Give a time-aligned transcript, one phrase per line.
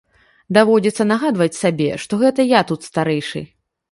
[0.57, 3.45] Даводзіцца нагадваць сабе, што гэта я тут старэйшы.